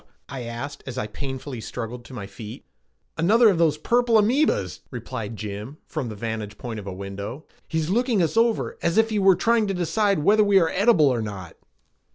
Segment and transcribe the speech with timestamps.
[0.29, 2.65] I asked as I painfully struggled to my feet.
[3.19, 7.45] "Another of those purple amoebas," replied Jim from the vantage point of a window.
[7.67, 11.05] "He's looking us over as if he were trying to decide whether we are edible
[11.09, 11.55] or not."